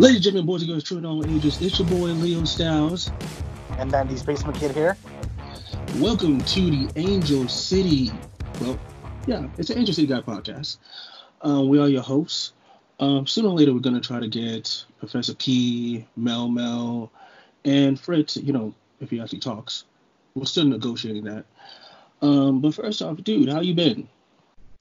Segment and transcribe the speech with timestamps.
[0.00, 3.10] Ladies and gentlemen, boys and girls, children all ages, it's your boy Leo Styles.
[3.76, 4.96] And then these basement kid here.
[5.96, 8.10] Welcome to the Angel City.
[8.62, 8.78] Well,
[9.26, 10.78] yeah, it's an Angel City Guy podcast.
[11.42, 12.54] Um, we are your hosts.
[12.98, 17.12] Um, sooner or later, we're going to try to get Professor Key, Mel Mel,
[17.66, 18.72] and Fred, to, you know,
[19.02, 19.84] if he actually talks.
[20.34, 21.44] We're still negotiating that.
[22.22, 24.08] Um, but first off, dude, how you been?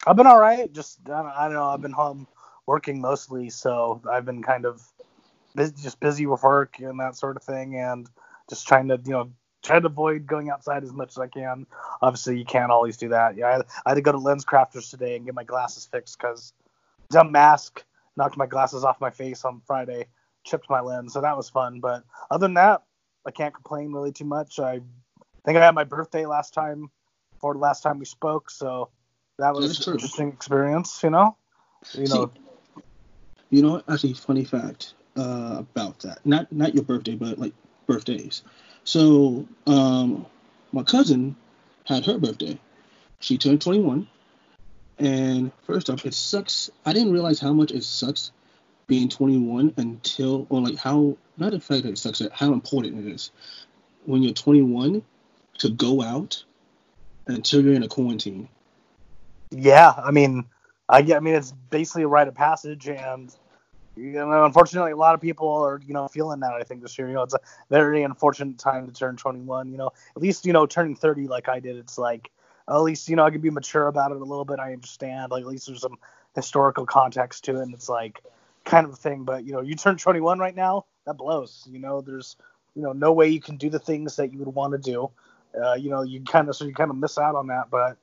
[0.07, 0.71] I've been all right.
[0.71, 1.65] Just I don't, I don't know.
[1.65, 2.25] I've been home
[2.67, 4.81] working mostly, so I've been kind of
[5.67, 8.09] just busy with work and that sort of thing, and
[8.49, 9.31] just trying to you know
[9.63, 11.65] try to avoid going outside as much as I can.
[12.01, 13.35] Obviously, you can't always do that.
[13.35, 16.53] Yeah, I, I had to go to LensCrafters today and get my glasses fixed because
[17.09, 17.83] dumb mask
[18.15, 20.05] knocked my glasses off my face on Friday,
[20.43, 21.79] chipped my lens, so that was fun.
[21.79, 22.83] But other than that,
[23.25, 24.59] I can't complain really too much.
[24.59, 24.81] I
[25.45, 26.89] think I had my birthday last time,
[27.41, 28.89] or the last time we spoke, so
[29.37, 31.01] that was an interesting experience.
[31.03, 31.37] You know,
[31.93, 32.31] you know.
[32.35, 32.83] See,
[33.51, 36.25] you know, actually, funny fact uh, about that.
[36.25, 37.53] Not not your birthday, but like
[37.87, 38.43] birthdays.
[38.85, 40.25] So, um,
[40.71, 41.35] my cousin
[41.85, 42.59] had her birthday.
[43.19, 44.07] She turned 21.
[44.99, 46.69] And first off, it sucks.
[46.85, 48.31] I didn't realize how much it sucks
[48.87, 53.11] being 21 until, or like how, not the fact that it sucks, how important it
[53.11, 53.31] is
[54.05, 55.01] when you're 21
[55.59, 56.43] to go out
[57.27, 58.49] until you're in a quarantine.
[59.51, 60.45] Yeah, I mean,
[60.87, 63.33] I, I mean, it's basically a rite of passage, and
[63.99, 66.53] you know, unfortunately, a lot of people are, you know, feeling that.
[66.53, 69.71] I think this year, you know, it's a very unfortunate time to turn 21.
[69.71, 72.31] You know, at least, you know, turning 30 like I did, it's like,
[72.67, 74.59] at least, you know, I can be mature about it a little bit.
[74.59, 75.31] I understand.
[75.31, 75.97] Like, at least there's some
[76.35, 78.23] historical context to it, and it's like
[78.63, 79.23] kind of a thing.
[79.23, 81.67] But you know, you turn 21 right now, that blows.
[81.69, 82.37] You know, there's,
[82.75, 85.09] you know, no way you can do the things that you would want to do.
[85.59, 87.69] Uh, you know, you kind of so you kind of miss out on that.
[87.71, 87.97] But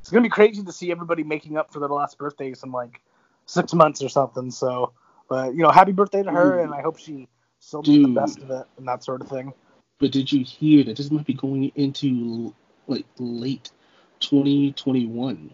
[0.00, 3.00] it's gonna be crazy to see everybody making up for their last birthdays in like
[3.46, 4.50] six months or something.
[4.50, 4.92] So
[5.30, 7.28] but you know, happy birthday to her, and I hope she
[7.60, 9.54] still does the best of it and that sort of thing.
[10.00, 12.52] But did you hear that this might be going into
[12.88, 13.70] like late
[14.18, 15.50] 2021?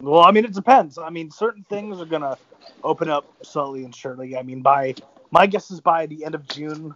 [0.00, 0.98] Well, I mean, it depends.
[0.98, 2.36] I mean, certain things are gonna
[2.82, 4.36] open up slowly and surely.
[4.36, 4.96] I mean, by
[5.30, 6.94] my guess is by the end of June,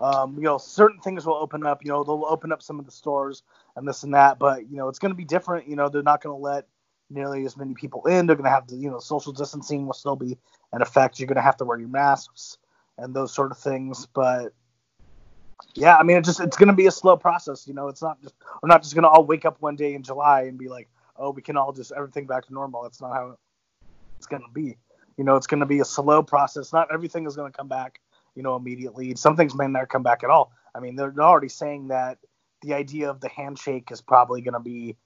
[0.00, 1.84] um, you know, certain things will open up.
[1.84, 3.44] You know, they'll open up some of the stores
[3.76, 5.68] and this and that, but you know, it's gonna be different.
[5.68, 6.66] You know, they're not gonna let
[7.12, 8.26] nearly as many people in.
[8.26, 10.38] They're going to have the, you know, social distancing will still be
[10.72, 11.18] in effect.
[11.18, 12.58] You're going to have to wear your masks
[12.98, 14.06] and those sort of things.
[14.06, 14.52] But
[15.74, 17.66] yeah, I mean, it just it's going to be a slow process.
[17.66, 19.94] You know, it's not just we're not just going to all wake up one day
[19.94, 22.82] in July and be like, oh, we can all just everything back to normal.
[22.82, 23.36] That's not how
[24.16, 24.76] it's going to be.
[25.16, 26.72] You know, it's going to be a slow process.
[26.72, 28.00] Not everything is going to come back,
[28.34, 29.14] you know, immediately.
[29.14, 30.52] Some things may not come back at all.
[30.74, 32.18] I mean, they're already saying that
[32.62, 34.96] the idea of the handshake is probably going to be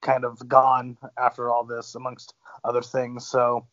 [0.00, 3.26] kind of gone after all this, amongst other things.
[3.26, 3.66] So,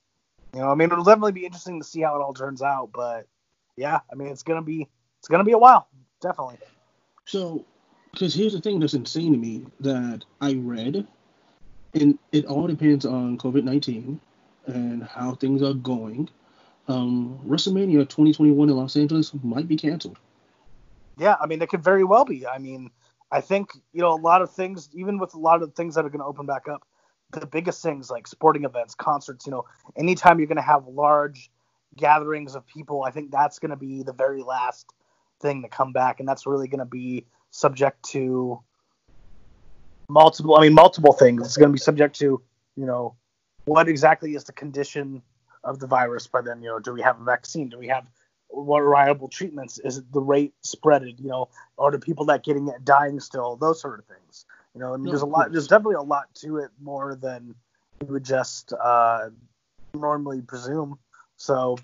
[0.53, 2.89] you know, I mean, it'll definitely be interesting to see how it all turns out.
[2.93, 3.27] But
[3.75, 4.87] yeah, I mean, it's gonna be
[5.19, 5.87] it's gonna be a while,
[6.21, 6.57] definitely.
[7.25, 7.65] So,
[8.11, 11.05] because here's the thing that's insane to me that I read,
[11.93, 14.19] and it all depends on COVID nineteen
[14.65, 16.29] and how things are going.
[16.87, 20.19] Um, WrestleMania 2021 in Los Angeles might be canceled.
[21.17, 22.45] Yeah, I mean, it could very well be.
[22.45, 22.91] I mean,
[23.35, 26.06] I think you know a lot of things, even with a lot of things that
[26.06, 26.88] are going to open back up,
[27.34, 29.46] the biggest things like sporting events, concerts.
[29.46, 29.66] You know,
[29.97, 31.51] anytime you're going to have large
[31.97, 34.94] gatherings of people, I think that's going to be the very last
[35.41, 38.62] thing to come back, and that's really going to be subject to
[40.07, 40.56] multiple.
[40.56, 41.46] I mean, multiple things.
[41.46, 42.41] It's going to be subject to
[42.78, 43.17] you know
[43.66, 45.22] what exactly is the condition
[45.62, 46.62] of the virus by then.
[46.62, 47.67] You know, do we have a vaccine?
[47.67, 48.07] Do we have
[48.50, 49.79] what reliable treatments?
[49.79, 51.19] Is the rate spreaded?
[51.19, 53.56] You know, are the people that getting it dying still?
[53.56, 54.45] Those sort of things.
[54.73, 55.51] You know, I mean, there's a lot.
[55.51, 57.55] There's definitely a lot to it more than
[58.01, 59.29] you would just uh,
[59.94, 61.00] normally presume.
[61.38, 61.78] So,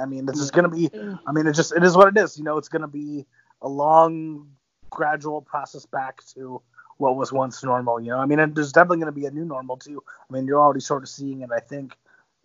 [0.00, 0.90] I mean, this is going to be.
[1.26, 2.38] I mean, it just it is what it is.
[2.38, 3.26] You know, it's going to be
[3.62, 4.48] a long,
[4.90, 6.62] gradual process back to
[6.98, 8.00] what was once normal.
[8.00, 10.02] You know, I mean, and there's definitely going to be a new normal too.
[10.08, 11.50] I mean, you're already sort of seeing it.
[11.54, 11.96] I think,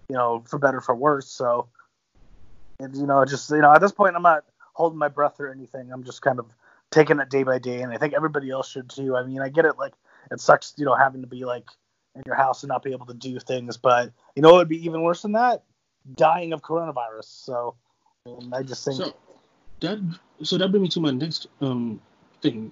[0.10, 1.28] you know, for better for worse.
[1.28, 1.68] So,
[2.82, 4.44] and, you know, just you know, at this point, I'm not
[4.74, 5.92] holding my breath or anything.
[5.92, 6.48] I'm just kind of
[6.90, 9.16] taking it day by day, and I think everybody else should too.
[9.16, 9.78] I mean, I get it.
[9.78, 9.94] Like,
[10.32, 11.70] it sucks, you know, having to be like
[12.16, 14.70] in your house and not be able to do things, but you know, it would
[14.70, 15.64] be even worse than that,
[16.16, 17.26] dying of coronavirus.
[17.26, 17.76] So,
[18.54, 19.14] I just think so.
[19.80, 20.00] That
[20.44, 22.02] so that brings me to my next um
[22.42, 22.72] thing.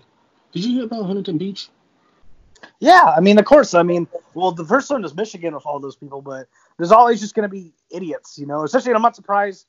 [0.52, 1.70] Did you hear about Huntington Beach?
[2.80, 3.74] Yeah, I mean, of course.
[3.74, 6.48] I mean, well, the first one is Michigan with all those people, but
[6.78, 8.64] there's always just going to be idiots, you know.
[8.64, 9.66] Especially, I'm not surprised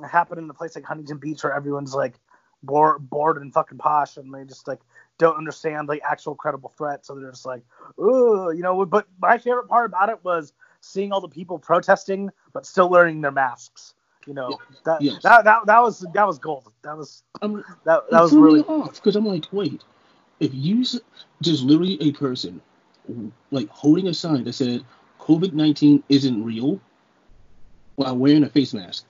[0.00, 2.18] happen in a place like Huntington Beach where everyone's like
[2.62, 4.80] bored, bored and fucking posh, and they just like
[5.18, 7.04] don't understand like actual credible threat.
[7.04, 7.62] So they're just like,
[7.98, 8.84] ooh, you know.
[8.84, 13.20] But my favorite part about it was seeing all the people protesting but still wearing
[13.20, 13.94] their masks.
[14.26, 15.22] You know that, Yes.
[15.22, 16.72] that that that was that was gold.
[16.82, 19.82] That was I'm, that that was really off because I'm like, wait,
[20.38, 21.00] if you s-
[21.40, 22.60] just literally a person
[23.50, 24.84] like holding a sign that said
[25.18, 26.80] COVID nineteen isn't real
[27.96, 29.06] while wearing a face mask.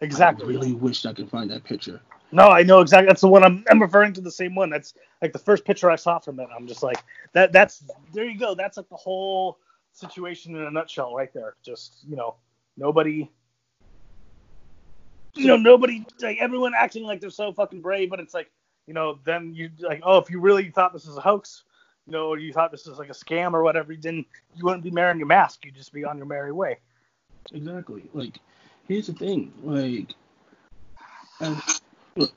[0.00, 0.44] Exactly.
[0.46, 2.00] I really wished I could find that picture.
[2.30, 3.06] No, I know exactly.
[3.06, 4.20] That's the one I'm, I'm referring to.
[4.20, 4.68] The same one.
[4.70, 6.48] That's like the first picture I saw from it.
[6.54, 7.02] I'm just like
[7.32, 7.52] that.
[7.52, 8.54] That's there you go.
[8.54, 9.58] That's like the whole
[9.92, 11.54] situation in a nutshell, right there.
[11.64, 12.36] Just you know,
[12.76, 13.30] nobody,
[15.34, 18.50] you know, nobody like everyone acting like they're so fucking brave, but it's like
[18.86, 21.64] you know, then you like, oh, if you really thought this was a hoax,
[22.06, 24.24] you know, or you thought this was like a scam or whatever, then
[24.54, 25.64] you wouldn't be wearing your mask.
[25.64, 26.78] You'd just be on your merry way.
[27.52, 28.04] Exactly.
[28.14, 28.38] Like,
[28.88, 29.52] here's the thing.
[29.62, 30.14] Like,
[31.40, 31.80] at,
[32.16, 32.32] look,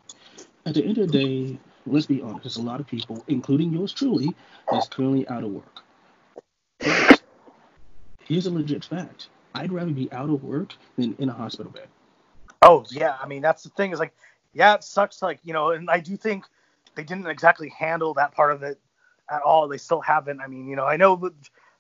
[0.66, 2.44] at the end of the day, let's be honest.
[2.44, 4.36] There's a lot of people, including yours truly,
[4.70, 5.82] that's currently out of work.
[6.80, 7.22] But
[8.26, 9.30] here's a legit fact.
[9.56, 11.88] I'd rather be out of work than in a hospital bed.
[12.62, 14.14] Oh yeah, I mean that's the thing is like,
[14.54, 15.22] yeah, it sucks.
[15.22, 16.46] Like you know, and I do think
[16.96, 18.80] they didn't exactly handle that part of it
[19.30, 19.68] at all.
[19.68, 20.40] They still haven't.
[20.42, 21.32] I mean, you know, I know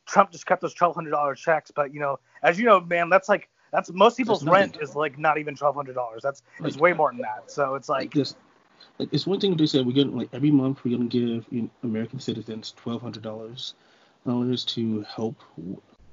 [0.05, 3.09] Trump just kept those twelve hundred dollar checks, but you know, as you know, man,
[3.09, 6.21] that's like that's most people's rent is like not even twelve hundred dollars.
[6.23, 7.51] That's it's way more than that.
[7.51, 8.35] So it's Like like, this,
[8.99, 11.63] like it's one thing they said we're gonna like every month we're gonna give you
[11.63, 13.75] know, American citizens twelve hundred dollars
[14.25, 15.37] dollars to help,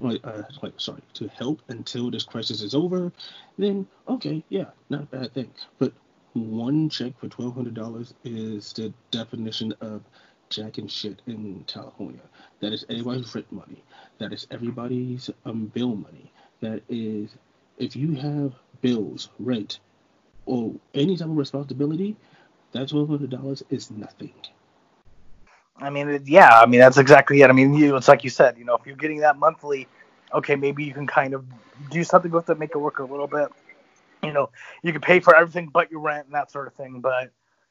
[0.01, 3.13] like uh, like sorry to help until this crisis is over.
[3.59, 5.53] Then okay, yeah, not a bad thing.
[5.79, 5.93] But
[6.35, 10.03] one check for twelve hundred dollars is the definition of
[10.51, 12.23] jack and shit in California.
[12.61, 13.83] That is everybody's rent money.
[14.19, 16.33] That is everybody's um bill money.
[16.61, 17.31] That is
[17.79, 19.81] if you have bills, rent,
[20.47, 22.17] or any type of responsibility,
[22.73, 24.35] that twelve hundred dollars is nothing.
[25.81, 27.51] I mean, yeah, I mean that's exactly it.
[27.51, 29.87] I mean, you, it's like you said, you know, if you're getting that monthly,
[30.35, 31.45] okay, maybe you can kind of
[31.91, 33.49] do something with it, make it work a little bit.
[34.23, 34.51] You know,
[34.83, 37.01] you can pay for everything but your rent and that sort of thing.
[37.01, 37.31] But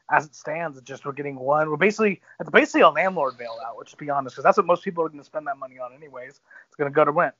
[0.09, 1.69] as it stands, it's just we're getting one.
[1.69, 3.77] We're basically it's basically a landlord bailout.
[3.77, 5.93] Let's be honest, because that's what most people are going to spend that money on
[5.93, 6.39] anyways.
[6.67, 7.35] It's going to go to rent.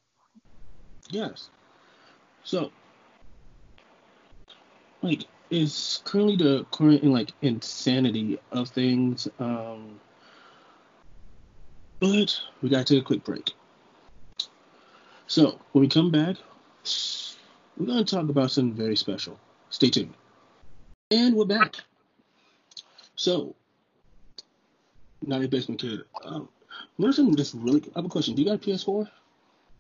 [1.10, 1.50] Yes.
[2.48, 2.72] So,
[5.02, 9.28] like, is currently the current like insanity of things.
[9.38, 10.00] Um,
[12.00, 13.52] but we gotta take a quick break.
[15.28, 16.38] So when we come back,
[17.76, 19.38] we're gonna talk about something very special.
[19.70, 20.14] Stay tuned.
[21.12, 21.76] And we're back.
[23.18, 23.56] So,
[25.22, 26.00] 90 Basement Kid.
[26.24, 26.48] Um,
[27.12, 27.82] something just really.
[27.94, 28.36] I have a question.
[28.36, 29.10] Do you got a PS4?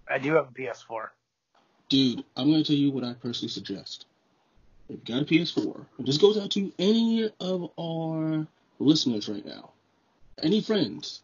[0.09, 1.11] I do have a PS4.
[1.89, 4.05] Dude, I'm gonna tell you what I personally suggest.
[4.89, 8.47] If you got a PS4, and this goes out to any of our
[8.79, 9.71] listeners right now,
[10.41, 11.21] any friends,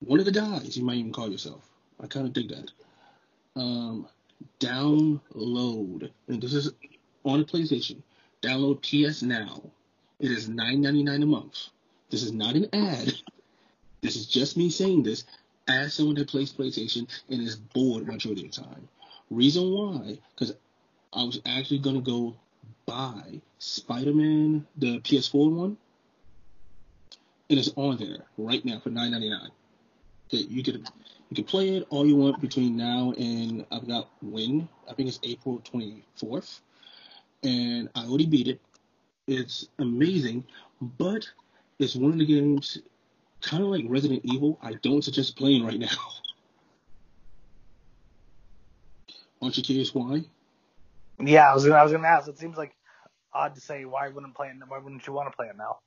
[0.00, 1.68] one of the guys, you might even call yourself.
[2.00, 2.70] I kind of dig that.
[3.56, 4.06] Um,
[4.60, 6.72] download, and this is
[7.24, 8.02] on a PlayStation.
[8.42, 9.62] Download PS Now.
[10.20, 11.68] It is $9.99 a month.
[12.10, 13.12] This is not an ad.
[14.02, 15.24] This is just me saying this
[15.68, 18.88] as someone that plays PlayStation and is bored majority of the time.
[19.30, 20.18] Reason why?
[20.34, 20.54] Because
[21.12, 22.36] I was actually gonna go
[22.84, 25.76] buy Spider-Man, the PS4 one,
[27.50, 29.50] and it's on there right now for nine ninety nine.
[30.28, 30.88] Okay, you could
[31.30, 35.08] you can play it all you want between now and I've got when I think
[35.08, 36.60] it's April twenty fourth,
[37.42, 38.60] and I already beat it.
[39.26, 40.44] It's amazing,
[40.80, 41.28] but
[41.78, 42.78] it's one of the games
[43.46, 44.58] kind of like Resident Evil.
[44.62, 45.88] I don't suggest playing right now.
[49.42, 50.22] Aren't you curious why?
[51.18, 52.28] Yeah, I was gonna, I was gonna ask.
[52.28, 52.74] It seems like
[53.32, 54.56] odd to say why wouldn't play it?
[54.66, 55.78] Why wouldn't you want to play it now?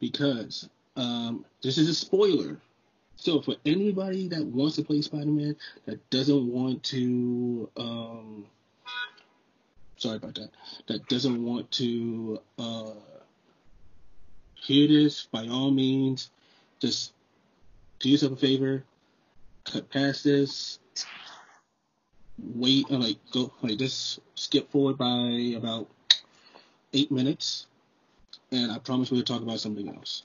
[0.00, 2.58] because um, this is a spoiler.
[3.16, 5.56] So for anybody that wants to play Spider-Man
[5.86, 8.46] that doesn't want to, um,
[9.96, 10.50] sorry about that,
[10.88, 12.90] that doesn't want to uh,
[14.56, 16.30] hear this, by all means,
[16.86, 17.12] just
[18.00, 18.84] do yourself a favor,
[19.64, 20.78] cut past this,
[22.38, 25.88] wait, and like go, like just skip forward by about
[26.92, 27.66] eight minutes
[28.54, 30.22] and I promise we'll talk about something else.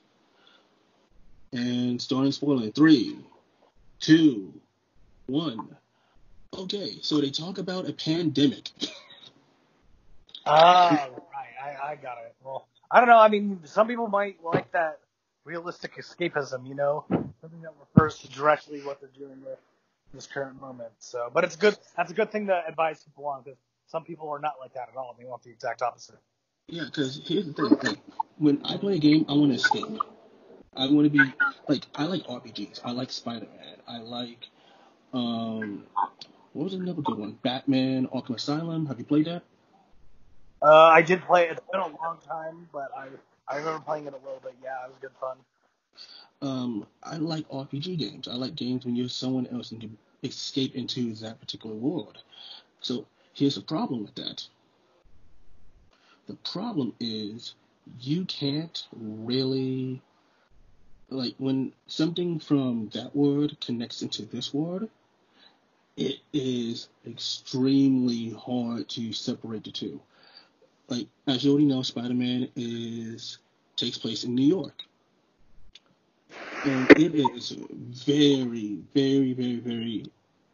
[1.52, 2.72] And starting spoiling.
[2.72, 3.18] Three,
[4.00, 4.54] two,
[5.26, 5.76] one.
[6.56, 8.70] Okay, so they talk about a pandemic.
[10.46, 11.78] Ah, right.
[11.84, 12.34] I, I got it.
[12.44, 13.20] Well, I don't know.
[13.20, 14.98] I mean, some people might like that
[15.50, 17.06] realistic escapism, you know,
[17.42, 19.58] something that refers to directly what they're dealing with
[20.12, 20.92] in this current moment.
[21.00, 21.76] So, but it's good.
[21.98, 24.90] That's a good thing to advise people on because some people are not like that
[24.90, 25.16] at all.
[25.18, 26.20] They want the exact opposite.
[26.68, 27.80] Yeah, because here's the thing.
[27.82, 28.00] Like,
[28.38, 29.88] when I play a game, I want to escape.
[30.76, 31.34] I want to be
[31.68, 32.82] like I like RPGs.
[32.86, 33.78] I like Spider-Man.
[33.88, 34.48] I like
[35.14, 35.84] um
[36.54, 37.40] what was another good one?
[37.42, 38.86] Batman Arkham Asylum.
[38.86, 39.42] Have you played that?
[40.62, 41.52] Uh, I did play it.
[41.52, 43.08] It's been a long time, but I
[43.50, 44.56] I remember playing it a little bit.
[44.64, 45.38] Yeah, it was good fun.
[46.42, 48.28] Um, I like RPG games.
[48.28, 49.90] I like games when you're someone else and you
[50.24, 52.20] escape into that particular world.
[52.82, 54.48] So here's the problem with that.
[56.28, 57.56] The problem is
[58.00, 60.02] you can't really
[61.10, 64.90] like when something from that word connects into this word,
[65.98, 70.00] it is extremely hard to separate the two.
[70.90, 73.38] Like as you already know, Spider-Man is
[73.76, 74.84] takes place in New York.
[76.66, 77.56] And it is
[78.06, 80.04] very, very, very, very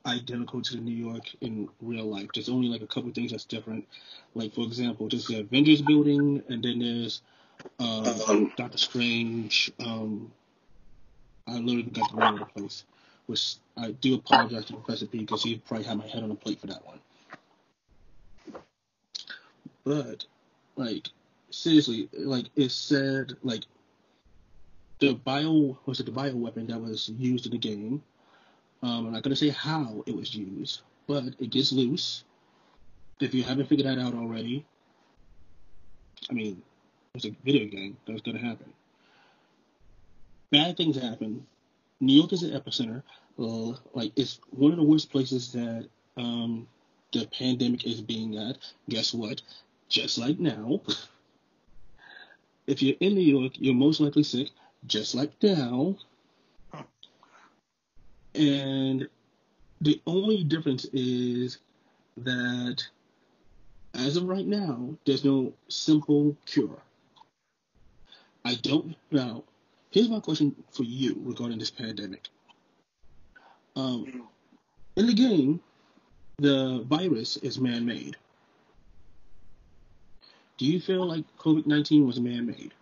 [0.05, 2.27] identical to the New York in real life.
[2.33, 3.87] There's only like a couple things that's different.
[4.35, 7.21] Like for example, there's the Avengers building, and then there's
[7.79, 9.71] um, Doctor Strange.
[9.79, 10.31] Um,
[11.47, 12.83] I literally got the the place.
[13.25, 16.35] Which I do apologize to Professor P because he probably had my head on a
[16.35, 16.99] plate for that one.
[19.85, 20.25] But
[20.75, 21.09] like
[21.51, 23.63] seriously, like it said, like
[24.99, 28.01] the bio was it the bio weapon that was used in the game.
[28.81, 32.23] Um, I'm not gonna say how it was used, but it gets loose.
[33.21, 34.65] If you haven't figured that out already,
[36.29, 36.61] I mean,
[37.13, 37.95] it's a video game.
[38.07, 38.73] That's gonna happen.
[40.51, 41.45] Bad things happen.
[41.99, 43.03] New York is an epicenter.
[43.37, 45.87] Like it's one of the worst places that
[46.17, 46.67] um,
[47.11, 48.57] the pandemic is being at.
[48.89, 49.41] Guess what?
[49.89, 50.81] Just like now,
[52.67, 54.49] if you're in New York, you're most likely sick.
[54.87, 55.95] Just like now.
[58.33, 59.07] And
[59.81, 61.59] the only difference is
[62.17, 62.83] that
[63.93, 66.81] as of right now, there's no simple cure.
[68.43, 69.43] I don't know.
[69.91, 72.27] Here's my question for you regarding this pandemic.
[73.75, 74.27] Um,
[74.95, 75.61] in the game,
[76.37, 78.17] the virus is man made.
[80.57, 82.73] Do you feel like COVID 19 was man made?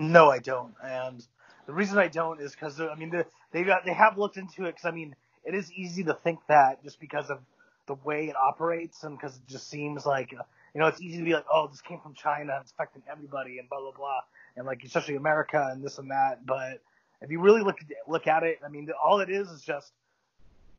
[0.00, 0.74] No, I don't.
[0.82, 1.26] And
[1.66, 4.84] the reason I don't is because I mean they they have looked into it because
[4.84, 7.38] I mean it is easy to think that just because of
[7.86, 10.42] the way it operates and because it just seems like uh,
[10.74, 13.58] you know it's easy to be like oh this came from China it's affecting everybody
[13.58, 14.20] and blah blah blah
[14.56, 16.80] and like especially America and this and that but
[17.22, 19.92] if you really look look at it I mean all it is is just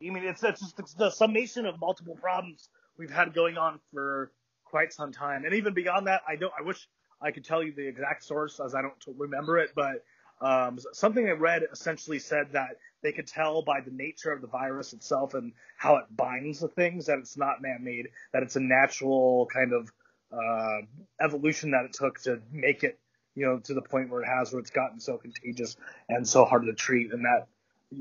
[0.00, 4.30] I mean it's, it's just the summation of multiple problems we've had going on for
[4.70, 6.88] quite some time and even beyond that I don't I wish
[7.20, 10.04] I could tell you the exact source as I don't remember it but
[10.40, 14.46] um, something I read essentially said that they could tell by the nature of the
[14.46, 18.60] virus itself and how it binds to things that it's not man-made, that it's a
[18.60, 19.92] natural kind of
[20.32, 20.86] uh,
[21.20, 22.98] evolution that it took to make it,
[23.34, 25.76] you know, to the point where it has, where it's gotten so contagious
[26.08, 27.46] and so hard to treat and that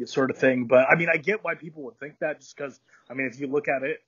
[0.08, 0.66] sort of thing.
[0.66, 3.40] But I mean, I get why people would think that, just because I mean, if
[3.40, 4.02] you look at it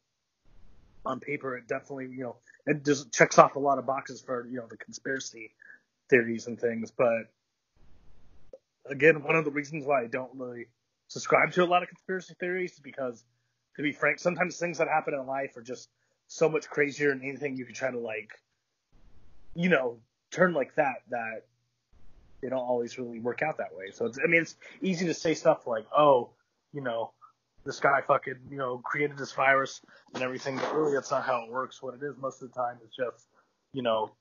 [1.05, 4.47] on paper, it definitely, you know, it just checks off a lot of boxes for
[4.47, 5.51] you know the conspiracy
[6.09, 7.31] theories and things, but
[8.85, 10.67] again, one of the reasons why I don't really
[11.07, 13.23] subscribe to a lot of conspiracy theories is because,
[13.75, 15.89] to be frank, sometimes things that happen in life are just
[16.27, 18.31] so much crazier than anything you could try to like,
[19.55, 19.97] you know,
[20.31, 21.45] turn like that that
[22.41, 23.91] they don't always really work out that way.
[23.91, 26.31] So it's, I mean, it's easy to say stuff like, oh,
[26.73, 27.11] you know,
[27.65, 29.81] this guy fucking, you know, created this virus
[30.13, 31.81] and everything, but really that's not how it works.
[31.81, 33.27] What it is most of the time is just,
[33.73, 34.11] you know,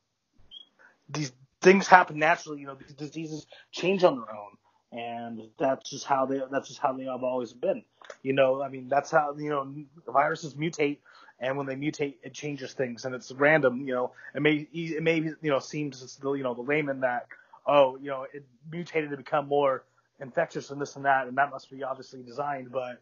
[1.08, 2.60] these things happen naturally.
[2.60, 4.56] You know, these diseases change on their own,
[4.92, 7.82] and that's just how they that's just how they have always been.
[8.22, 9.74] You know, I mean, that's how you know
[10.08, 10.98] viruses mutate,
[11.38, 13.86] and when they mutate, it changes things, and it's random.
[13.86, 17.00] You know, it may it may you know seems to the you know the layman
[17.00, 17.26] that
[17.66, 19.84] oh you know it mutated to become more
[20.20, 23.00] infectious and this and that, and that must be obviously designed, but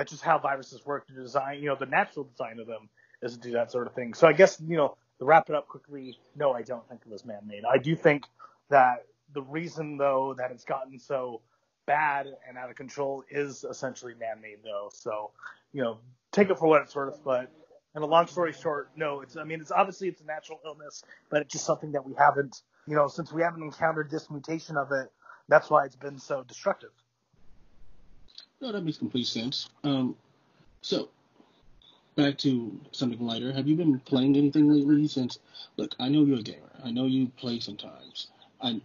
[0.00, 1.58] that's just how viruses work to design.
[1.58, 2.88] You know, the natural design of them
[3.20, 4.14] is to do that sort of thing.
[4.14, 7.12] So I guess you know to wrap it up quickly, no, I don't think it
[7.12, 7.64] was man-made.
[7.70, 8.24] I do think
[8.70, 9.04] that
[9.34, 11.42] the reason though that it's gotten so
[11.84, 14.88] bad and out of control is essentially man-made though.
[14.90, 15.32] So,
[15.74, 15.98] you know,
[16.32, 17.22] take it for what it's worth.
[17.22, 17.52] But,
[17.94, 21.04] and a long story short, no, it's, I mean, it's obviously it's a natural illness,
[21.28, 24.78] but it's just something that we haven't, you know, since we haven't encountered this mutation
[24.78, 25.12] of it,
[25.48, 26.90] that's why it's been so destructive.
[28.60, 29.68] No, that makes complete sense.
[29.84, 30.16] Um,
[30.82, 31.08] so
[32.14, 33.52] back to something lighter.
[33.52, 35.08] Have you been playing anything lately?
[35.08, 35.38] Since
[35.76, 36.70] look, I know you're a gamer.
[36.84, 38.28] I know you play sometimes.
[38.60, 38.82] I'm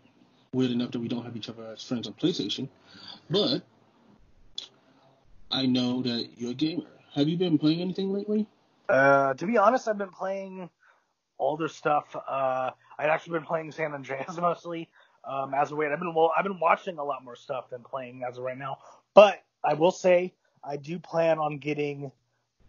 [0.53, 2.70] weird enough that we don't have each other as friends on PlayStation,
[3.29, 3.63] but
[5.51, 6.89] I know that you're a gamer.
[7.13, 8.48] Have you been playing anything lately?
[8.88, 10.70] Uh, to be honest, I've been playing
[11.39, 12.15] older stuff.
[12.15, 14.89] Uh, I've actually been playing San Andreas mostly.
[15.25, 17.84] Um, as of late, I've been well, I've been watching a lot more stuff than
[17.84, 18.77] playing as of right now.
[19.13, 22.12] But I will say I do plan on getting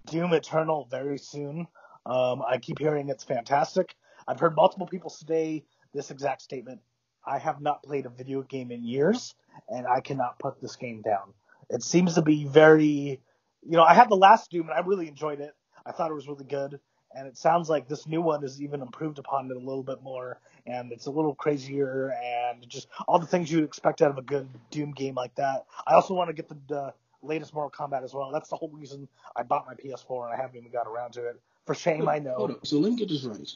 [0.07, 1.67] Doom Eternal very soon.
[2.05, 3.95] Um, I keep hearing it's fantastic.
[4.27, 6.81] I've heard multiple people say this exact statement.
[7.27, 9.35] I have not played a video game in years,
[9.69, 11.35] and I cannot put this game down.
[11.71, 13.21] It seems to be very,
[13.63, 15.55] you know, I had the last Doom and I really enjoyed it.
[15.85, 16.79] I thought it was really good,
[17.15, 20.03] and it sounds like this new one is even improved upon it a little bit
[20.03, 24.19] more, and it's a little crazier and just all the things you'd expect out of
[24.19, 25.67] a good Doom game like that.
[25.87, 26.91] I also want to get the uh,
[27.23, 28.31] latest Mortal Kombat as well.
[28.33, 31.27] That's the whole reason I bought my PS4 and I haven't even got around to
[31.27, 31.41] it.
[31.67, 32.59] For shame, I know.
[32.63, 33.51] So let me get this right.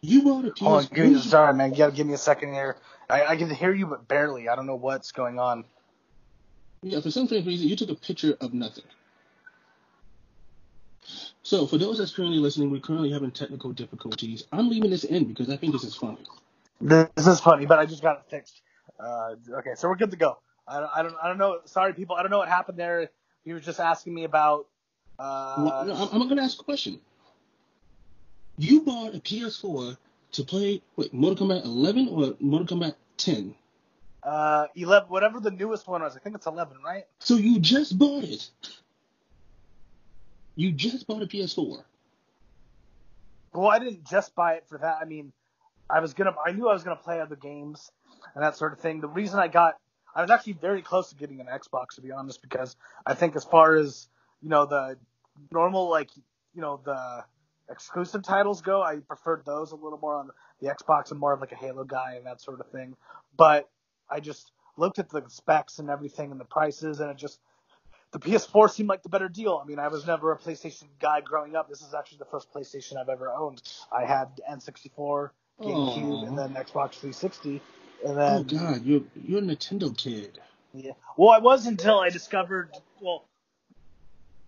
[0.00, 0.58] You bought a PS4.
[0.58, 1.70] Hold on, give me, sorry, man.
[1.70, 2.76] You gotta give me a second here.
[3.08, 4.48] I, I can hear you, but barely.
[4.48, 5.64] I don't know what's going on.
[6.82, 8.84] Yeah, for some strange reason, you took a picture of nothing.
[11.42, 14.44] So, for those that's currently listening, we're currently having technical difficulties.
[14.52, 16.18] I'm leaving this in because I think this is funny.
[16.80, 18.62] This is funny, but I just got it fixed.
[18.98, 20.38] Uh, okay, so we're good to go.
[20.68, 21.60] I don't, I don't, I don't know.
[21.64, 22.16] Sorry, people.
[22.16, 23.10] I don't know what happened there.
[23.44, 24.66] He was just asking me about.
[25.18, 27.00] Uh, Well, no, I'm, I'm going to ask a question.
[28.58, 29.96] You bought a PS4
[30.32, 33.54] to play what, Mortal Kombat 11 or Mortal Kombat 10?
[34.22, 36.16] uh, eleven, whatever the newest one was.
[36.16, 37.04] I think it's eleven, right?
[37.18, 38.48] So you just bought it.
[40.54, 41.82] You just bought a PS4.
[43.54, 44.98] Well, I didn't just buy it for that.
[45.00, 45.32] I mean,
[45.88, 47.90] I was gonna, I knew I was gonna play other games
[48.34, 49.00] and that sort of thing.
[49.00, 49.78] The reason I got,
[50.14, 53.36] I was actually very close to getting an Xbox, to be honest, because I think
[53.36, 54.08] as far as
[54.42, 54.98] you know the
[55.50, 56.10] normal like
[56.54, 57.24] you know the
[57.70, 60.30] exclusive titles go, I preferred those a little more on
[60.60, 61.10] the Xbox.
[61.10, 62.96] I'm more of like a Halo guy and that sort of thing.
[63.36, 63.68] But
[64.10, 67.40] I just looked at the specs and everything and the prices, and it just
[68.12, 69.60] the PS4 seemed like the better deal.
[69.62, 71.68] I mean, I was never a PlayStation guy growing up.
[71.68, 73.62] This is actually the first PlayStation I've ever owned.
[73.90, 76.26] I had N64, GameCube, Aw.
[76.26, 77.60] and then Xbox 360,
[78.06, 78.38] and then.
[78.38, 80.38] Oh God, you're you're a Nintendo kid.
[80.74, 80.92] yeah.
[81.16, 82.70] Well, I was until I discovered.
[83.00, 83.24] Well,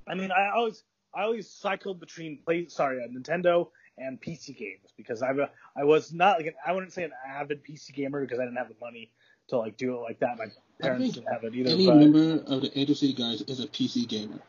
[0.07, 0.83] I mean, I always
[1.14, 5.33] I always cycled between play sorry uh, Nintendo and PC games because I
[5.76, 8.57] I was not like an, I wouldn't say an avid PC gamer because I didn't
[8.57, 9.11] have the money
[9.48, 10.38] to like do it like that.
[10.38, 10.46] My
[10.80, 11.70] parents didn't have it either.
[11.70, 14.40] any but, member of the agency guys is a PC gamer.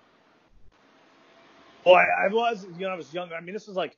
[1.86, 3.36] well, I, I was you know I was younger.
[3.36, 3.98] I mean, this was like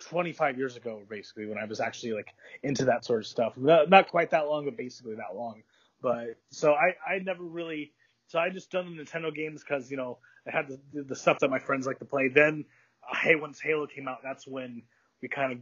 [0.00, 2.28] 25 years ago basically when I was actually like
[2.62, 3.56] into that sort of stuff.
[3.56, 5.62] Not, not quite that long, but basically that long.
[6.02, 7.92] But so I I never really
[8.28, 11.40] so I just done the Nintendo games because you know I had the, the stuff
[11.40, 12.28] that my friends like to play.
[12.28, 12.64] Then
[13.10, 14.82] uh, hey, once Halo came out, that's when
[15.22, 15.58] we kind of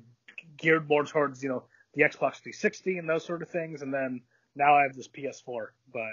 [0.57, 3.83] geared more towards you know the Xbox 360 and those sort of things.
[3.83, 4.20] And then
[4.54, 5.68] now I have this PS4.
[5.92, 6.12] But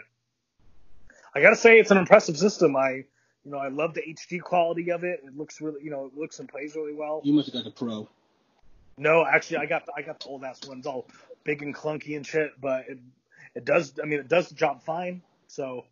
[1.36, 2.76] I gotta say it's an impressive system.
[2.76, 3.04] I
[3.44, 5.22] you know I love the HD quality of it.
[5.26, 7.22] It looks really you know it looks and plays really well.
[7.24, 8.08] You must have got the Pro.
[8.98, 11.08] No, actually, I got the, I got the old ass ones, all
[11.44, 12.52] big and clunky and shit.
[12.60, 13.00] But it
[13.56, 13.94] it does.
[14.02, 15.22] I mean, it does the job fine.
[15.48, 15.86] So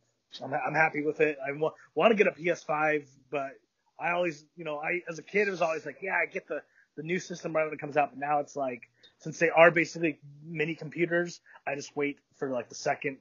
[0.44, 1.38] I'm I'm happy with it.
[1.46, 3.52] I wa- want to get a PS5, but
[4.02, 6.48] I always, you know, I as a kid it was always like, yeah, I get
[6.48, 6.62] the
[6.96, 8.12] the new system right when it comes out.
[8.12, 12.70] But now it's like, since they are basically mini computers, I just wait for like
[12.70, 13.18] the second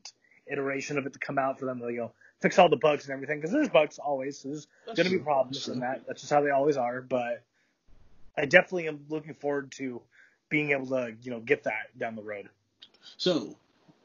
[0.51, 3.05] iteration of it to come out for them to you know fix all the bugs
[3.05, 4.39] and everything because there's bugs always.
[4.39, 6.07] So there's That's gonna be problems That's in that.
[6.07, 7.01] That's just how they always are.
[7.03, 7.43] But
[8.37, 10.01] I definitely am looking forward to
[10.49, 12.49] being able to you know get that down the road.
[13.17, 13.57] So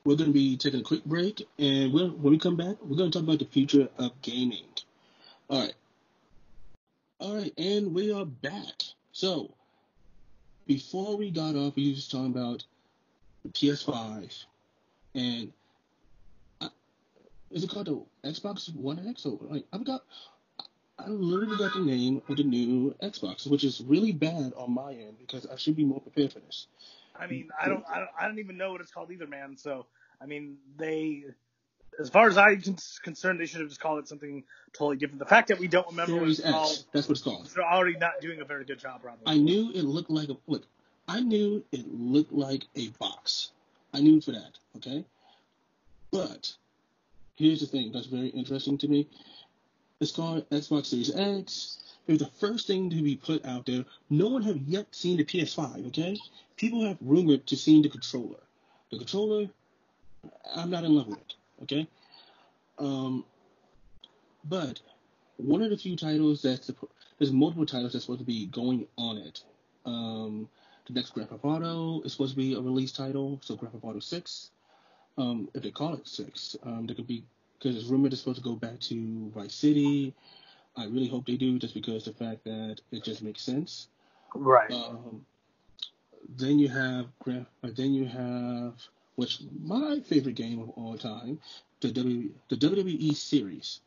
[0.05, 3.11] we're going to be taking a quick break, and when we come back, we're going
[3.11, 4.65] to talk about the future of gaming.
[5.49, 5.73] All right.
[7.23, 8.83] All right, and we are back.
[9.13, 9.55] So
[10.67, 12.65] before we got off, we were just talking about
[13.45, 14.43] the PS5,
[15.15, 15.53] and
[17.49, 19.25] is it called the Xbox One X?
[19.25, 20.03] Or like I've got,
[20.99, 24.91] I literally got the name of the new Xbox, which is really bad on my
[24.91, 26.67] end because I should be more prepared for this.
[27.15, 29.55] I mean, I don't, I don't, I don't even know what it's called either, man.
[29.55, 29.85] So,
[30.21, 31.23] I mean, they,
[31.99, 32.61] as far as I'm
[33.03, 35.19] concerned, they should have just called it something totally different.
[35.19, 37.49] The fact that we don't remember what Series it's called, that's what it's called.
[37.53, 39.23] They're already not doing a very good job, probably.
[39.25, 40.63] I knew it looked like a look.
[41.07, 43.51] I knew it looked like a box.
[43.93, 44.57] I knew for that.
[44.77, 45.03] Okay.
[46.11, 46.53] But
[47.35, 49.07] here's the thing that's very interesting to me.
[49.99, 51.79] It's called Xbox Series X.
[52.07, 53.85] It was the first thing to be put out there.
[54.09, 55.87] No one have yet seen the PS5.
[55.87, 56.17] Okay.
[56.57, 58.39] People have rumored to seeing the controller.
[58.91, 59.49] The controller,
[60.55, 61.33] I'm not in love with it.
[61.63, 61.87] Okay.
[62.77, 63.25] Um.
[64.45, 64.81] But
[65.37, 66.69] one of the few titles that's
[67.17, 69.41] there's multiple titles that's supposed to be going on it.
[69.85, 70.49] Um,
[70.87, 73.85] the next Grand Theft Auto is supposed to be a release title, so Grand Theft
[73.85, 74.51] Auto 6.
[75.17, 77.23] Um, if they call it 6, um, there could be
[77.57, 80.13] because it's rumored it's supposed to go back to Vice City.
[80.75, 83.87] I really hope they do, just because the fact that it just makes sense.
[84.35, 84.69] right.
[84.71, 85.25] Um,
[86.37, 88.73] then you have Grand, uh, then you have
[89.15, 91.39] which my favorite game of all time,
[91.81, 93.79] the the WWE series.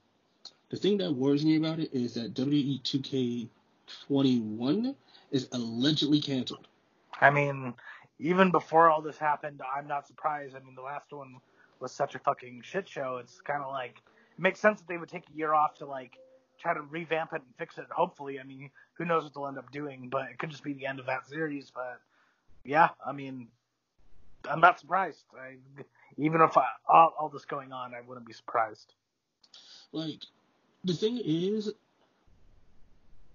[0.69, 4.95] The thing that worries me about it is that WWE 2K21
[5.31, 6.67] is allegedly canceled.
[7.21, 7.75] I mean,
[8.19, 10.57] even before all this happened, I'm not surprised.
[10.57, 11.37] I mean, the last one
[11.79, 13.19] was such a fucking shit show.
[13.19, 14.03] It's kind of like
[14.37, 16.19] it makes sense that they would take a year off to like
[16.59, 17.87] try to revamp it and fix it.
[17.91, 20.73] Hopefully, I mean, who knows what they'll end up doing, but it could just be
[20.73, 21.71] the end of that series.
[21.75, 22.01] But
[22.65, 23.49] yeah, I mean,
[24.49, 25.25] I'm not surprised.
[25.39, 25.57] I,
[26.17, 28.95] even if I, all, all this going on, I wouldn't be surprised.
[29.93, 30.23] Like,
[30.85, 31.73] the thing is,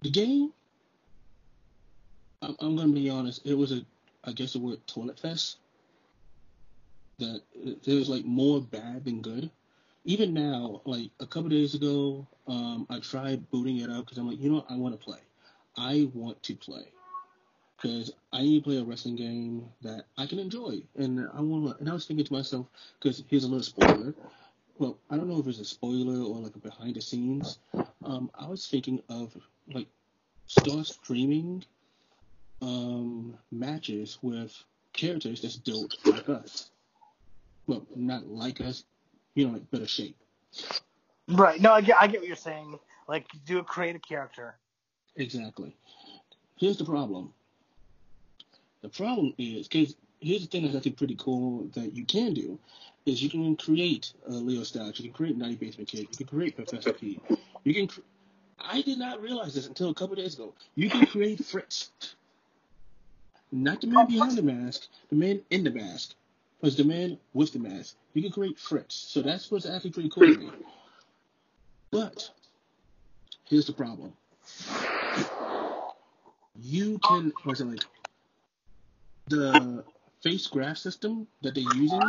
[0.02, 0.52] the game.
[2.42, 3.46] I'm, I'm gonna be honest.
[3.46, 3.86] It was a,
[4.24, 5.58] I guess the word toilet fest.
[7.20, 7.42] That
[7.86, 9.52] there was like more bad than good.
[10.06, 14.28] Even now, like a couple days ago, um, I tried booting it up because I'm
[14.28, 14.72] like, you know, what?
[14.72, 15.20] I want to play.
[15.78, 16.86] I want to play
[17.82, 21.66] because I need to play a wrestling game that I can enjoy, and I want
[21.66, 21.80] to.
[21.80, 22.68] And I was thinking to myself,
[23.00, 24.14] because here's a little spoiler.
[24.78, 27.60] Well, I don't know if it's a spoiler or like a behind the scenes.
[28.04, 29.36] Um, I was thinking of
[29.72, 29.88] like
[30.48, 31.64] start streaming
[32.62, 34.56] um, matches with
[34.94, 36.70] characters that's built like us.
[37.68, 38.84] Well, not like us,
[39.36, 40.18] you know, like better shape.
[41.28, 41.62] Right.
[41.62, 42.80] No, I get, I get what you're saying.
[43.08, 44.56] Like, do a create a character.
[45.16, 45.76] Exactly.
[46.58, 47.34] Here's the problem.
[48.82, 52.58] The problem is, because here's the thing that's actually pretty cool that you can do,
[53.06, 56.28] is you can create a Leo Styles, you can create 90 Basement Kid, you can
[56.28, 57.20] create Professor P.
[57.64, 57.88] You can.
[57.88, 58.02] Cre-
[58.60, 60.54] I did not realize this until a couple days ago.
[60.76, 61.92] You can create Fritz.
[63.52, 66.14] Not the man behind the mask, the man in the mask.
[66.60, 67.96] Because the man with the mask.
[68.14, 68.94] You can create Fritz.
[68.96, 70.54] So that's what's actually pretty cool.
[71.90, 72.30] But
[73.46, 74.14] here's the problem.
[76.62, 77.84] You can was it like
[79.32, 79.84] the
[80.22, 82.02] face graph system that they're using,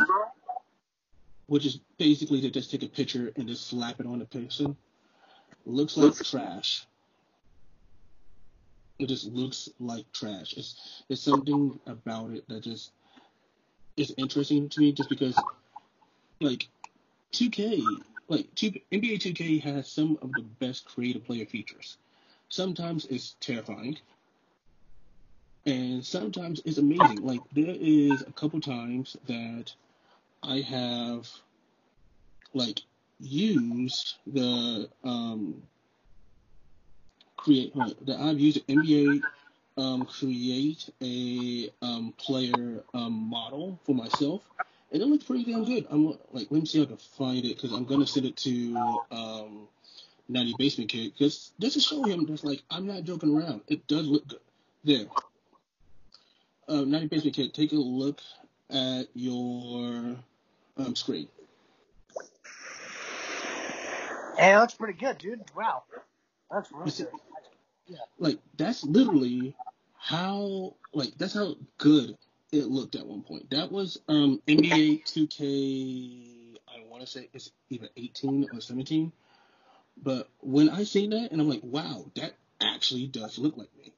[1.47, 4.77] which is basically to just take a picture and just slap it on the person,
[5.65, 6.85] looks like trash.
[8.99, 10.53] It just looks like trash.
[10.53, 12.91] It's it's something about it that just
[13.97, 15.35] is interesting to me, just because
[16.39, 16.69] like
[17.33, 17.83] 2K,
[18.27, 21.97] like two, NBA 2K has some of the best creative player features.
[22.49, 23.97] Sometimes it's terrifying,
[25.65, 27.25] and sometimes it's amazing.
[27.25, 29.73] Like there is a couple times that
[30.41, 31.29] I have
[32.53, 32.81] like
[33.19, 35.63] used the um
[37.37, 39.23] create uh, that I've used NBA
[39.77, 44.43] um create a um player um model for myself
[44.91, 45.87] and it looks pretty damn good.
[45.89, 48.35] I'm like let me see if I can find it because I'm gonna send it
[48.37, 49.67] to um
[50.27, 53.61] 90 Basement Kid because just to show him that's like I'm not joking around.
[53.67, 54.39] It does look good.
[54.83, 55.05] There
[56.67, 58.21] uh, 90 Basement Kid, take a look
[58.69, 60.15] at your
[60.77, 61.27] um, screen.
[64.37, 65.41] Hey, that looks pretty good, dude.
[65.55, 65.83] Wow.
[66.51, 67.07] That's really good.
[67.87, 67.97] Yeah.
[68.17, 69.55] Like, that's literally
[69.97, 72.17] how, like, that's how good
[72.51, 73.49] it looked at one point.
[73.51, 79.11] That was um, NBA 2K, I want to say it's either 18 or 17.
[80.01, 83.93] But when I see that, and I'm like, wow, that actually does look like me.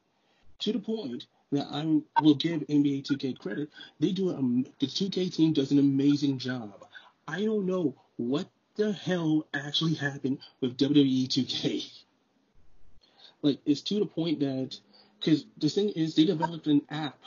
[0.59, 1.83] To the point that I
[2.21, 3.69] will give NBA 2K credit.
[3.99, 6.85] They do a, um, the 2K team does an amazing job.
[7.27, 11.91] I don't know what the hell actually happened with WWE 2K.
[13.41, 14.77] Like it's to the point that
[15.19, 17.19] because the thing is they developed an app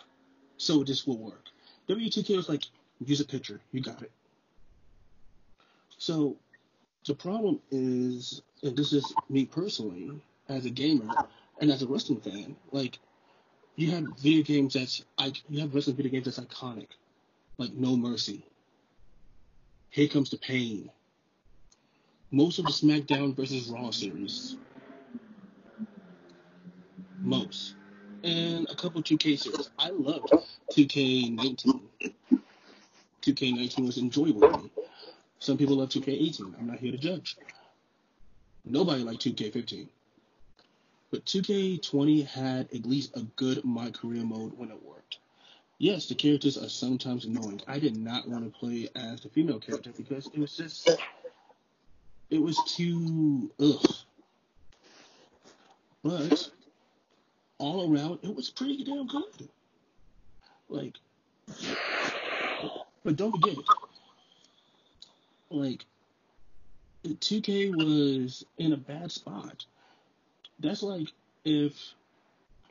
[0.56, 1.46] so this will work.
[1.88, 2.64] WWE 2K was like
[3.04, 4.10] use a picture, you got it.
[5.98, 6.36] So
[7.06, 10.10] the problem is, and this is me personally
[10.48, 11.08] as a gamer
[11.60, 12.98] and as a wrestling fan, like
[13.78, 16.88] you have video games that's like you have wrestling video games that's iconic,
[17.58, 18.44] like No Mercy.
[19.90, 20.90] Here comes the pain.
[22.32, 24.56] Most of the SmackDown versus Raw series.
[27.20, 27.76] Most.
[28.24, 29.70] And a couple 2K series.
[29.78, 30.32] I loved
[30.76, 31.80] 2K19.
[33.22, 34.70] 2K19 was enjoyable to me.
[35.38, 36.58] Some people love 2K18.
[36.58, 37.36] I'm not here to judge.
[38.64, 39.86] Nobody liked 2K15.
[41.10, 45.18] But 2K20 had at least a good My Career mode when it worked.
[45.78, 47.62] Yes, the characters are sometimes annoying.
[47.66, 50.90] I did not want to play as the female character because it was just,
[52.30, 53.94] it was too, ugh.
[56.02, 56.50] But
[57.58, 59.48] all around, it was pretty damn good.
[60.68, 60.96] Like,
[63.04, 63.56] but don't forget,
[65.50, 65.86] like,
[67.06, 69.64] 2K was in a bad spot
[70.60, 71.08] that's like
[71.44, 71.74] if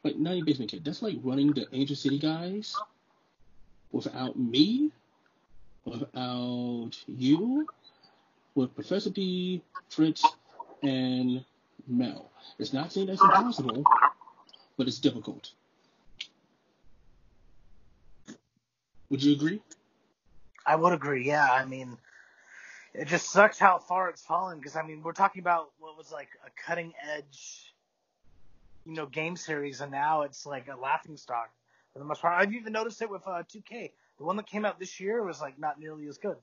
[0.03, 2.75] like 90 Basement Kid, that's like running the Angel City guys
[3.91, 4.91] without me,
[5.85, 7.67] without you,
[8.55, 10.25] with Professor P, Fritz,
[10.83, 11.43] and
[11.87, 12.29] Mel.
[12.59, 13.83] It's not saying that's impossible,
[14.77, 15.51] but it's difficult.
[19.09, 19.61] Would you agree?
[20.65, 21.25] I would agree.
[21.25, 21.97] Yeah, I mean,
[22.93, 26.11] it just sucks how far it's fallen because I mean we're talking about what was
[26.11, 27.73] like a cutting edge,
[28.87, 31.49] you know, game series, and now it's like a laughing stock
[31.91, 32.41] for the most part.
[32.41, 33.91] I've even noticed it with uh, 2K.
[34.17, 36.37] The one that came out this year was like not nearly as good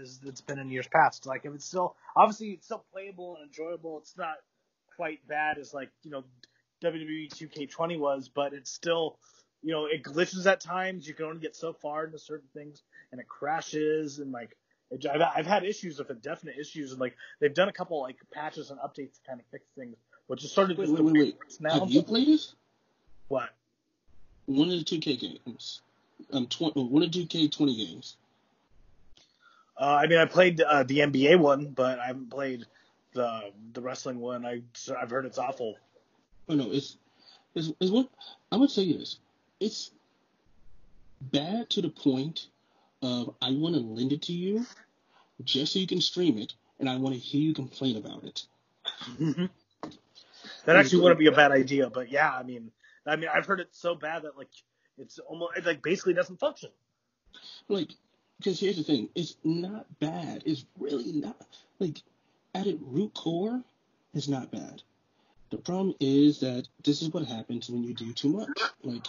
[0.00, 1.26] as it's been in years past.
[1.26, 3.98] Like if it's still obviously it's still playable and enjoyable.
[3.98, 4.36] It's not
[4.96, 6.24] quite bad as like you know
[6.84, 9.18] WWE 2K20 was, but it's still
[9.62, 11.06] you know it glitches at times.
[11.08, 14.56] You can only get so far into certain things, and it crashes and like.
[14.92, 18.16] I've, I've had issues with it, definite issues, and like they've done a couple like
[18.32, 19.96] patches and updates to kind of fix things,
[20.30, 21.60] which is sort of Wait, just wait, the wait, wait.
[21.60, 21.80] now.
[21.80, 22.52] Have you played it?
[23.26, 23.50] What?
[24.46, 25.80] One of the 2K games.
[26.32, 28.16] Um, tw- one of the 2K20 games.
[29.76, 32.64] Uh, I mean, I played uh, the NBA one, but I haven't played
[33.12, 34.46] the the wrestling one.
[34.46, 34.62] I
[34.96, 35.76] I've heard it's awful.
[36.48, 36.96] Oh no, it's
[37.56, 38.08] it's, it's what
[38.52, 39.18] gonna tell you this.
[39.58, 39.90] It's
[41.20, 42.46] bad to the point
[43.02, 44.64] of I want to lend it to you
[45.42, 48.44] just so you can stream it, and I want to hear you complain about it.
[50.64, 52.70] That actually wouldn't be a bad idea, but yeah, I mean,
[53.06, 54.50] I mean, I've heard it so bad that like
[54.98, 56.70] it's almost it like basically doesn't function.
[57.68, 57.90] Like,
[58.38, 60.42] because here's the thing, it's not bad.
[60.46, 61.36] It's really not
[61.78, 61.98] like
[62.54, 63.62] at its root core,
[64.14, 64.82] it's not bad.
[65.50, 68.60] The problem is that this is what happens when you do too much.
[68.84, 69.04] Like,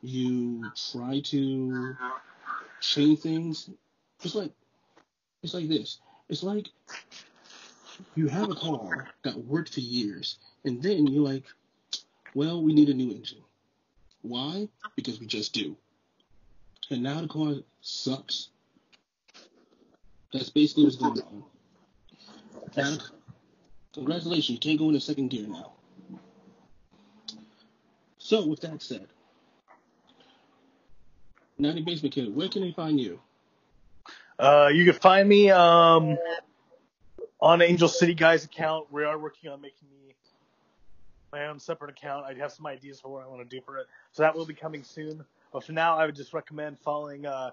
[0.00, 1.96] you try to
[2.80, 3.68] change things.
[4.22, 4.52] It's like,
[5.42, 5.98] it's like this.
[6.28, 6.68] It's like
[8.14, 11.44] you have a car that worked for years, and then you're like,
[12.34, 13.42] well, we need a new engine.
[14.22, 14.68] Why?
[14.96, 15.76] Because we just do.
[16.90, 18.48] And now the car sucks.
[20.32, 21.44] That's basically what's going on.
[22.76, 22.96] Now,
[23.92, 25.72] congratulations, you can't go into second gear now.
[28.18, 29.08] So, with that said,
[31.58, 33.20] 90 Basement Kid, where can they find you?
[34.38, 36.16] Uh, you can find me um
[37.40, 38.86] on Angel City Guys account.
[38.90, 40.14] We are working on making me
[41.32, 42.26] my own separate account.
[42.26, 44.46] I have some ideas for what I want to do for it, so that will
[44.46, 45.24] be coming soon.
[45.52, 47.50] But for now, I would just recommend following uh,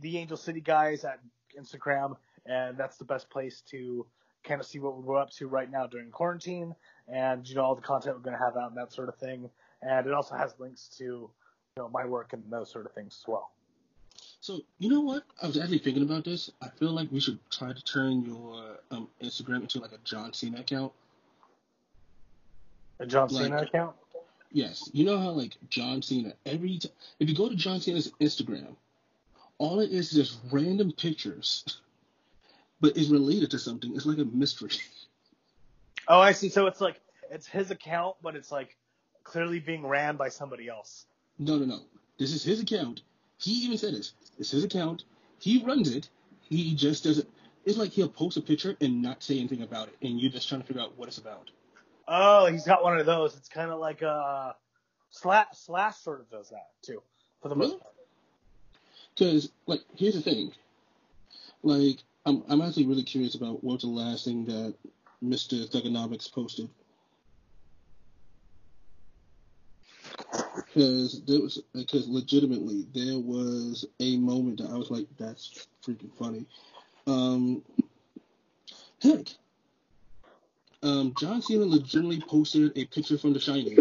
[0.00, 1.18] the Angel City Guys at
[1.58, 4.06] Instagram, and that's the best place to
[4.44, 6.74] kind of see what we're up to right now during quarantine,
[7.08, 9.16] and you know all the content we're going to have out and that sort of
[9.16, 9.50] thing.
[9.82, 11.30] And it also has links to you
[11.76, 13.50] know my work and those sort of things as well.
[14.40, 15.24] So, you know what?
[15.42, 16.50] I was actually thinking about this.
[16.62, 20.32] I feel like we should try to turn your um, Instagram into like a John
[20.32, 20.92] Cena account.
[22.98, 23.96] A John Like- Cena account.
[24.52, 28.10] Yes, you know how like John Cena every t- if you go to John Cena's
[28.20, 28.76] Instagram,
[29.58, 31.64] all it is is just random pictures,
[32.80, 33.94] but it's related to something.
[33.94, 34.70] It's like a mystery.
[36.08, 36.48] Oh, I see.
[36.48, 37.00] So it's like
[37.32, 38.76] it's his account, but it's like
[39.24, 41.06] clearly being ran by somebody else.
[41.38, 41.80] No, no, no.
[42.16, 43.02] This is his account.
[43.38, 44.12] He even said this.
[44.38, 45.02] It's his account.
[45.40, 46.08] He runs it.
[46.42, 47.28] He just doesn't.
[47.64, 50.48] It's like he'll post a picture and not say anything about it, and you're just
[50.48, 51.50] trying to figure out what it's about.
[52.08, 53.36] Oh, he's got one of those.
[53.36, 54.52] It's kind of like uh,
[55.10, 57.02] Slash Slash sort of does that too,
[57.42, 57.80] for the most Really?
[57.80, 57.94] part.
[59.14, 60.52] Because, like, here's the thing.
[61.62, 64.74] Like, I'm, I'm actually really curious about what's the last thing that
[65.24, 65.66] Mr.
[65.70, 66.68] Thuganomics posted.
[70.54, 76.14] Because there was, because legitimately there was a moment that I was like, that's freaking
[76.18, 76.44] funny.
[77.06, 77.62] Um,
[79.00, 79.28] heck,
[80.82, 83.78] um, John Cena legitimately posted a picture from The Shining.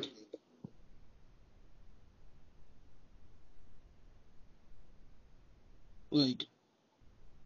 [6.11, 6.45] Like,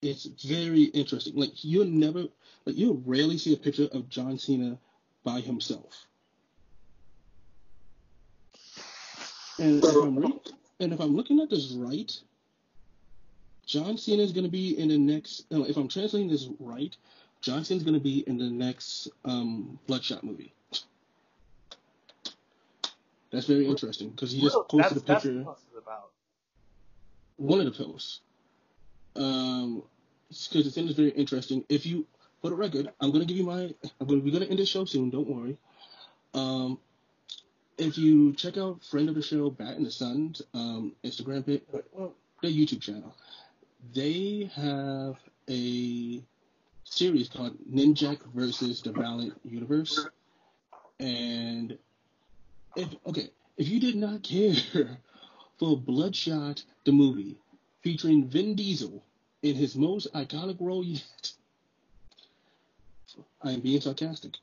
[0.02, 1.36] it's very interesting.
[1.36, 2.26] Like you'll never,
[2.66, 4.78] like you'll rarely see a picture of John Cena
[5.24, 6.06] by himself.
[9.60, 10.40] And if I'm re-
[10.80, 12.12] and if I'm looking at this right,
[13.66, 15.46] John Cena is going to be in the next.
[15.52, 16.96] If I'm translating this right,
[17.42, 20.54] John Cena's going to be in the next um, Bloodshot movie.
[23.32, 26.10] That's very interesting because he just posted a that's, that's picture what this is about.
[27.38, 28.22] one of the posts.
[29.16, 29.84] Um,
[30.30, 31.64] because the thing is very interesting.
[31.70, 32.06] If you,
[32.42, 33.74] for the record, I'm gonna give you my.
[34.00, 35.10] I'm gonna we're gonna end the show soon.
[35.10, 35.58] Don't worry.
[36.34, 36.80] Um,
[37.78, 41.62] if you check out friend of the show, Bat and the Sun's um, Instagram page,
[41.92, 43.16] well, their YouTube channel,
[43.94, 45.18] they have
[45.50, 46.22] a
[46.90, 50.08] series called Ninjak versus the Valiant Universe,
[51.00, 51.78] and
[52.76, 54.56] if okay, if you did not care
[55.60, 57.38] for Bloodshot the movie
[57.82, 59.04] featuring Vin Diesel
[59.42, 61.32] in his most iconic role yet.
[63.42, 64.36] I am being sarcastic.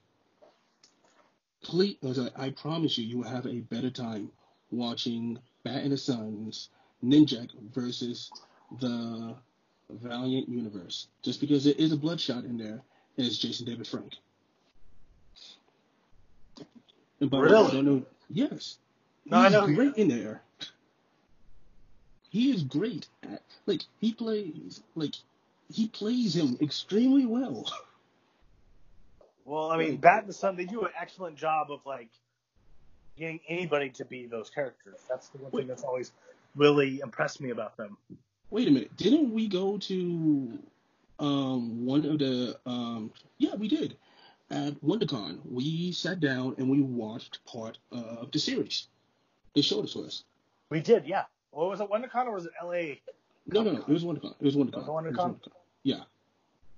[1.62, 1.96] please,
[2.36, 4.30] I promise you, you will have a better time
[4.70, 6.70] watching Bat and the Sons,
[7.04, 8.30] Ninjak versus
[8.80, 9.34] the
[9.90, 11.08] Valiant Universe.
[11.22, 12.82] Just because there is a bloodshot in there,
[13.16, 14.14] and it's Jason David Frank.
[17.20, 17.68] And by really?
[17.68, 18.02] I don't know.
[18.28, 18.78] Yes.
[19.24, 19.66] No, He's I know.
[19.74, 20.42] great in there.
[22.30, 25.14] He is great at like he plays like
[25.72, 27.64] he plays him extremely well.
[29.44, 32.10] Well, I mean, Bat in the Sun, they do an excellent job of like
[33.16, 34.96] getting anybody to be those characters.
[35.08, 36.12] That's the one thing that's always
[36.56, 37.96] really impressed me about them.
[38.50, 40.58] Wait a minute, didn't we go to
[41.18, 43.96] um one of the um yeah we did
[44.50, 48.88] at WonderCon we sat down and we watched part of the series.
[49.54, 50.24] They showed it to us.
[50.68, 51.24] We did, yeah.
[51.52, 52.96] Well, was it WonderCon or was it LA?
[53.46, 53.80] No, no, no.
[53.80, 54.34] It was WonderCon.
[54.38, 54.82] It was WonderCon.
[54.82, 55.38] It Was it WonderCon?
[55.82, 56.00] Yeah,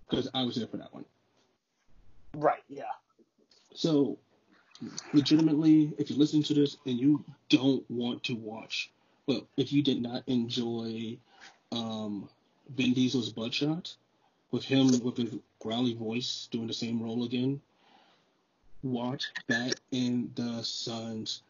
[0.08, 1.04] because I was there for that one.
[2.34, 2.62] Right.
[2.68, 2.84] Yeah.
[3.74, 4.18] So,
[5.12, 8.90] legitimately, if you listen to this and you don't want to watch,
[9.26, 11.16] well, if you did not enjoy
[11.72, 12.28] um,
[12.76, 13.94] Vin Diesel's Bloodshot,
[14.50, 17.60] with him with his growly voice doing the same role again,
[18.82, 21.42] watch Bat in the Sun's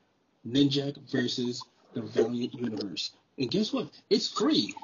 [0.46, 3.12] Ninjak versus the Valiant Universe.
[3.38, 3.90] And guess what?
[4.11, 4.74] It's free.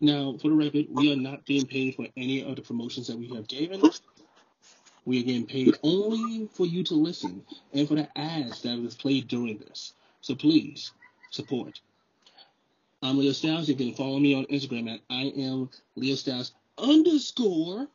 [0.00, 3.18] Now, for the record, we are not being paid for any of the promotions that
[3.18, 3.82] we have given.
[5.04, 7.42] We are getting paid only for you to listen
[7.74, 9.92] and for the ads that was played during this.
[10.22, 10.92] So please
[11.30, 11.80] support.
[13.02, 13.66] I'm Leo Styles.
[13.66, 17.88] You can follow me on Instagram at I am Leo Styles underscore.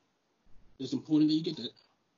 [0.80, 1.70] It's important that you get that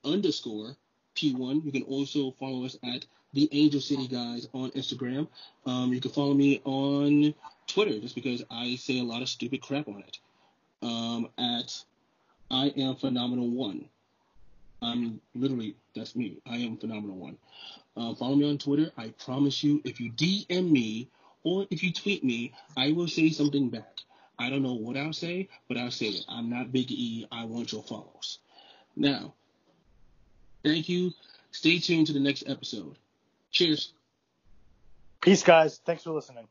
[0.06, 0.73] underscore
[1.13, 1.65] P1.
[1.65, 5.28] You can also follow us at the Angel City Guys on Instagram.
[5.65, 7.34] Um, you can follow me on
[7.67, 10.19] Twitter just because I say a lot of stupid crap on it.
[10.82, 11.84] Um, at
[12.50, 13.89] I am phenomenal one.
[14.82, 16.38] I'm literally that's me.
[16.45, 17.38] I am phenomenal one.
[17.97, 18.91] Uh, follow me on Twitter.
[18.97, 21.10] I promise you, if you DM me
[21.48, 24.02] or if you tweet me, I will say something back.
[24.38, 26.26] I don't know what I'll say, but I'll say it.
[26.28, 27.26] I'm not Big E.
[27.32, 28.40] I want your follows.
[28.98, 29.34] Now,
[30.64, 31.14] thank you.
[31.52, 32.98] Stay tuned to the next episode.
[33.52, 33.94] Cheers.
[35.22, 35.80] Peace, guys.
[35.86, 36.48] Thanks for listening.